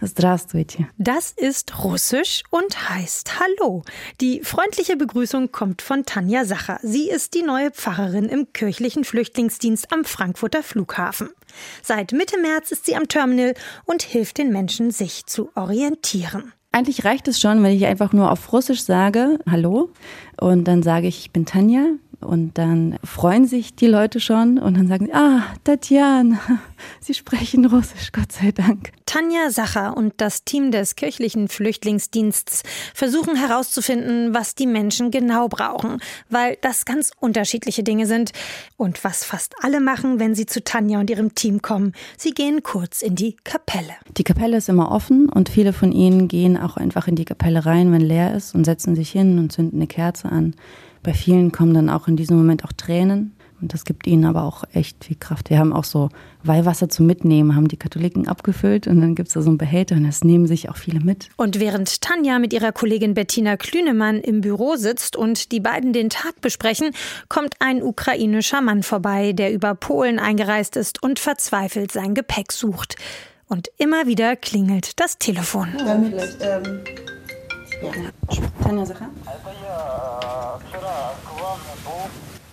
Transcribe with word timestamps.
Здравствуйте. 0.00 0.87
Das 0.97 1.31
ist 1.31 1.83
Russisch 1.83 2.41
und 2.49 2.89
heißt 2.89 3.39
Hallo. 3.39 3.83
Die 4.19 4.41
freundliche 4.43 4.95
Begrüßung 4.95 5.51
kommt 5.51 5.83
von 5.83 6.05
Tanja 6.05 6.43
Sacher. 6.45 6.79
Sie 6.81 7.09
ist 7.09 7.35
die 7.35 7.43
neue 7.43 7.69
Pfarrerin 7.69 8.25
im 8.25 8.51
kirchlichen 8.51 9.03
Flüchtlingsdienst 9.03 9.93
am 9.93 10.03
Frankfurter 10.03 10.63
Flughafen. 10.63 11.29
Seit 11.83 12.13
Mitte 12.13 12.39
März 12.39 12.71
ist 12.71 12.87
sie 12.87 12.95
am 12.95 13.07
Terminal 13.07 13.53
und 13.85 14.01
hilft 14.01 14.39
den 14.39 14.51
Menschen, 14.51 14.89
sich 14.89 15.27
zu 15.27 15.51
orientieren. 15.55 16.53
Eigentlich 16.71 17.03
reicht 17.03 17.27
es 17.27 17.39
schon, 17.39 17.61
wenn 17.61 17.75
ich 17.75 17.85
einfach 17.85 18.13
nur 18.13 18.31
auf 18.31 18.53
Russisch 18.53 18.81
sage, 18.81 19.39
hallo, 19.49 19.91
und 20.39 20.63
dann 20.63 20.83
sage 20.83 21.07
ich, 21.07 21.19
ich 21.19 21.31
bin 21.31 21.45
Tanja, 21.45 21.83
und 22.21 22.57
dann 22.57 22.97
freuen 23.03 23.45
sich 23.45 23.75
die 23.75 23.87
Leute 23.87 24.19
schon 24.19 24.57
und 24.57 24.77
dann 24.77 24.87
sagen 24.87 25.07
sie, 25.07 25.13
ah, 25.13 25.41
Tatjana, 25.63 26.39
Sie 26.99 27.13
sprechen 27.13 27.65
Russisch, 27.65 28.11
Gott 28.11 28.31
sei 28.31 28.51
Dank. 28.51 28.91
Tanja 29.05 29.49
Sacher 29.49 29.97
und 29.97 30.13
das 30.17 30.43
Team 30.43 30.71
des 30.71 30.95
kirchlichen 30.95 31.47
Flüchtlingsdienstes 31.47 32.63
versuchen 32.93 33.35
herauszufinden, 33.35 34.33
was 34.33 34.55
die 34.55 34.67
Menschen 34.67 35.11
genau 35.11 35.47
brauchen, 35.47 36.01
weil 36.29 36.57
das 36.61 36.85
ganz 36.85 37.11
unterschiedliche 37.19 37.83
Dinge 37.83 38.05
sind. 38.05 38.31
Und 38.77 39.03
was 39.03 39.23
fast 39.23 39.55
alle 39.61 39.79
machen, 39.79 40.19
wenn 40.19 40.35
sie 40.35 40.45
zu 40.45 40.63
Tanja 40.63 40.99
und 40.99 41.09
ihrem 41.09 41.35
Team 41.35 41.61
kommen, 41.61 41.93
sie 42.17 42.31
gehen 42.31 42.63
kurz 42.63 43.01
in 43.01 43.15
die 43.15 43.35
Kapelle. 43.43 43.93
Die 44.17 44.23
Kapelle 44.23 44.57
ist 44.57 44.69
immer 44.69 44.91
offen 44.91 45.29
und 45.29 45.49
viele 45.49 45.73
von 45.73 45.91
ihnen 45.91 46.27
gehen 46.27 46.57
auch 46.57 46.77
einfach 46.77 47.07
in 47.07 47.15
die 47.15 47.25
Kapelle 47.25 47.65
rein, 47.65 47.91
wenn 47.91 48.01
leer 48.01 48.33
ist 48.35 48.55
und 48.55 48.65
setzen 48.65 48.95
sich 48.95 49.11
hin 49.11 49.39
und 49.39 49.51
zünden 49.51 49.79
eine 49.79 49.87
Kerze 49.87 50.29
an. 50.29 50.55
Bei 51.03 51.13
vielen 51.13 51.51
kommen 51.51 51.73
dann 51.73 51.89
auch 51.89 52.07
in 52.07 52.15
diesem 52.15 52.37
Moment 52.37 52.63
auch 52.63 52.71
Tränen. 52.73 53.35
Und 53.61 53.73
das 53.73 53.85
gibt 53.85 54.07
ihnen 54.07 54.25
aber 54.25 54.43
auch 54.43 54.63
echt 54.73 55.05
viel 55.05 55.15
Kraft. 55.19 55.49
Wir 55.49 55.59
haben 55.59 55.71
auch 55.71 55.83
so 55.83 56.09
Weihwasser 56.43 56.89
zum 56.89 57.05
Mitnehmen, 57.05 57.55
haben 57.55 57.67
die 57.67 57.77
Katholiken 57.77 58.27
abgefüllt 58.27 58.87
und 58.87 59.01
dann 59.01 59.13
gibt 59.13 59.27
es 59.27 59.33
da 59.35 59.41
so 59.41 59.49
einen 59.49 59.57
Behälter 59.57 59.95
und 59.95 60.05
das 60.05 60.23
nehmen 60.23 60.47
sich 60.47 60.69
auch 60.69 60.77
viele 60.77 60.99
mit. 60.99 61.29
Und 61.37 61.59
während 61.59 62.01
Tanja 62.01 62.39
mit 62.39 62.53
ihrer 62.53 62.71
Kollegin 62.71 63.13
Bettina 63.13 63.57
Klünemann 63.57 64.19
im 64.19 64.41
Büro 64.41 64.75
sitzt 64.75 65.15
und 65.15 65.51
die 65.51 65.59
beiden 65.59 65.93
den 65.93 66.09
Tag 66.09 66.41
besprechen, 66.41 66.91
kommt 67.29 67.55
ein 67.59 67.83
ukrainischer 67.83 68.61
Mann 68.61 68.81
vorbei, 68.81 69.33
der 69.33 69.53
über 69.53 69.75
Polen 69.75 70.17
eingereist 70.17 70.75
ist 70.75 71.03
und 71.03 71.19
verzweifelt 71.19 71.91
sein 71.91 72.15
Gepäck 72.15 72.51
sucht. 72.51 72.95
Und 73.47 73.69
immer 73.77 74.07
wieder 74.07 74.35
klingelt 74.35 74.99
das 74.99 75.17
Telefon. 75.17 75.67
Damit, 75.77 76.13
ähm, 76.41 76.79
ja. 77.83 78.41
Tanja 78.63 78.85
Sache? 78.85 79.05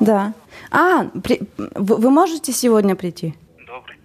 Да. 0.00 0.32
А, 0.73 1.05
при, 1.23 1.41
вы, 1.57 1.97
вы 1.97 2.09
можете 2.09 2.51
сегодня 2.51 2.95
прийти? 2.95 3.35
Добрый. 3.65 3.97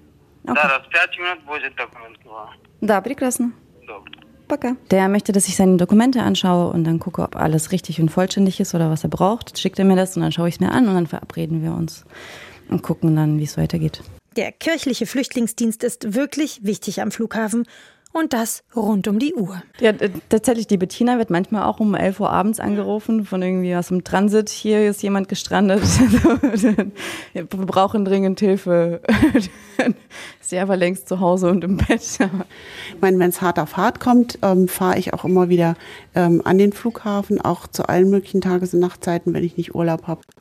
Okay. 0.44 0.54
Да, 0.54 0.62
раз 0.62 0.82
пять 0.90 1.18
минут 1.18 1.44
будет 1.44 1.74
документ 1.76 2.18
к 2.18 2.26
вам. 2.26 2.48
Да, 2.80 3.00
прекрасно. 3.00 3.52
Добрый. 3.86 4.18
Пока. 4.46 4.76
Der 4.90 5.08
möchte, 5.08 5.32
dass 5.32 5.48
ich 5.48 5.56
seine 5.56 5.76
Dokumente 5.76 6.22
anschaue 6.22 6.70
und 6.70 6.84
dann 6.84 6.98
gucke, 6.98 7.22
ob 7.22 7.36
alles 7.36 7.72
richtig 7.72 8.00
und 8.00 8.10
vollständig 8.10 8.60
ist 8.60 8.74
oder 8.74 8.90
was 8.90 9.02
er 9.02 9.10
braucht. 9.10 9.58
Schickt 9.58 9.78
er 9.78 9.84
mir 9.84 9.96
das 9.96 10.16
und 10.16 10.22
dann 10.22 10.32
schaue 10.32 10.48
ich 10.48 10.56
es 10.56 10.60
mir 10.60 10.70
an 10.70 10.86
und 10.86 10.94
dann 10.94 11.06
verabreden 11.06 11.62
wir 11.62 11.72
uns 11.72 12.04
und 12.68 12.82
gucken 12.82 13.16
dann, 13.16 13.38
wie 13.38 13.44
es 13.44 13.56
weitergeht. 13.56 14.02
Der 14.36 14.52
kirchliche 14.52 15.06
Flüchtlingsdienst 15.06 15.82
ist 15.84 16.14
wirklich 16.14 16.64
wichtig 16.64 17.00
am 17.00 17.10
Flughafen 17.10 17.66
und 18.11 18.33
das 18.33 18.63
rund 18.75 19.07
um 19.07 19.19
die 19.19 19.33
Uhr. 19.35 19.61
Ja, 19.79 19.93
tatsächlich, 20.29 20.67
die 20.67 20.77
Bettina 20.77 21.17
wird 21.17 21.29
manchmal 21.29 21.63
auch 21.63 21.79
um 21.79 21.93
11 21.93 22.19
Uhr 22.19 22.29
abends 22.29 22.59
angerufen 22.59 23.25
von 23.25 23.41
irgendwie 23.41 23.75
aus 23.75 23.89
dem 23.89 24.03
Transit. 24.03 24.49
Hier 24.49 24.89
ist 24.89 25.03
jemand 25.03 25.27
gestrandet. 25.27 25.83
Wir 27.33 27.45
brauchen 27.45 28.05
dringend 28.05 28.39
Hilfe. 28.39 29.01
Sie 30.41 30.57
aber 30.57 30.75
längst 30.75 31.07
zu 31.07 31.19
Hause 31.19 31.49
und 31.49 31.63
im 31.63 31.77
Bett. 31.77 32.01
Ich 32.01 33.01
meine, 33.01 33.19
wenn 33.19 33.29
es 33.29 33.41
hart 33.41 33.59
auf 33.59 33.77
hart 33.77 33.99
kommt, 33.99 34.39
ähm, 34.41 34.67
fahre 34.67 34.97
ich 34.97 35.13
auch 35.13 35.23
immer 35.23 35.49
wieder 35.49 35.75
ähm, 36.15 36.41
an 36.43 36.57
den 36.57 36.73
Flughafen, 36.73 37.39
auch 37.39 37.67
zu 37.67 37.87
allen 37.87 38.09
möglichen 38.09 38.41
Tages- 38.41 38.73
und 38.73 38.79
Nachtzeiten, 38.79 39.33
wenn 39.33 39.43
ich 39.43 39.57
nicht 39.57 39.75
Urlaub 39.75 40.07
habe. 40.07 40.21